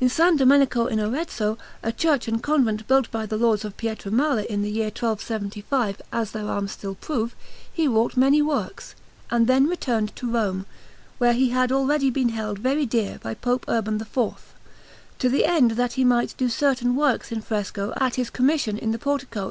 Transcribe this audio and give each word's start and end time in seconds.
In 0.00 0.06
S. 0.08 0.16
Domenico 0.16 0.86
in 0.88 0.98
Arezzo, 0.98 1.56
a 1.84 1.92
church 1.92 2.26
and 2.26 2.42
convent 2.42 2.88
built 2.88 3.08
by 3.12 3.26
the 3.26 3.36
Lords 3.36 3.64
of 3.64 3.76
Pietramala 3.76 4.42
in 4.46 4.62
the 4.62 4.70
year 4.72 4.86
1275, 4.86 6.02
as 6.12 6.32
their 6.32 6.46
arms 6.48 6.72
still 6.72 6.96
prove, 6.96 7.36
he 7.72 7.86
wrought 7.86 8.16
many 8.16 8.42
works, 8.42 8.96
and 9.30 9.46
then 9.46 9.68
returned 9.68 10.16
to 10.16 10.28
Rome 10.28 10.66
(where 11.18 11.32
he 11.34 11.50
had 11.50 11.70
already 11.70 12.10
been 12.10 12.30
held 12.30 12.58
very 12.58 12.84
dear 12.86 13.20
by 13.22 13.34
Pope 13.34 13.64
Urban 13.68 14.00
IV), 14.00 14.52
to 15.20 15.28
the 15.28 15.44
end 15.44 15.70
that 15.78 15.92
he 15.92 16.02
might 16.02 16.36
do 16.36 16.48
certain 16.48 16.96
works 16.96 17.30
in 17.30 17.40
fresco 17.40 17.92
at 17.98 18.16
his 18.16 18.30
commission 18.30 18.76
in 18.76 18.90
the 18.90 18.98
portico 18.98 19.44